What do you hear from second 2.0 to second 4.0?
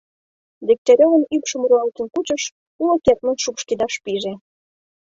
кучыш, уло кертмын шупшкедаш